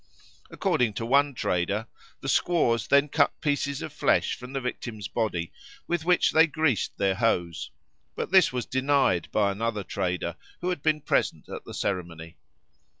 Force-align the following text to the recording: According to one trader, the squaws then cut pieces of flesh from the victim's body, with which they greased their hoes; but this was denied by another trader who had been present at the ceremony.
According 0.49 0.93
to 0.93 1.05
one 1.05 1.35
trader, 1.35 1.85
the 2.21 2.27
squaws 2.27 2.87
then 2.87 3.07
cut 3.07 3.39
pieces 3.39 3.83
of 3.83 3.93
flesh 3.93 4.35
from 4.35 4.51
the 4.53 4.59
victim's 4.59 5.07
body, 5.07 5.51
with 5.85 6.05
which 6.05 6.31
they 6.31 6.47
greased 6.47 6.97
their 6.97 7.13
hoes; 7.13 7.69
but 8.15 8.31
this 8.31 8.51
was 8.51 8.65
denied 8.65 9.29
by 9.31 9.51
another 9.51 9.83
trader 9.83 10.37
who 10.61 10.69
had 10.69 10.81
been 10.81 11.01
present 11.01 11.47
at 11.49 11.65
the 11.65 11.73
ceremony. 11.75 12.37